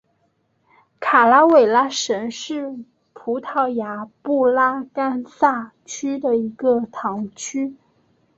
[0.99, 2.75] 卡拉韦拉什是
[3.13, 7.75] 葡萄牙布拉干萨区的一个堂区。